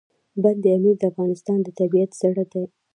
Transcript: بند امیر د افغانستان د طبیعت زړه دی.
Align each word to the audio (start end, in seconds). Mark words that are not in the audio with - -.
بند 0.43 0.63
امیر 0.75 0.95
د 0.99 1.03
افغانستان 1.11 1.57
د 1.63 1.67
طبیعت 1.79 2.11
زړه 2.21 2.43
دی. 2.51 2.63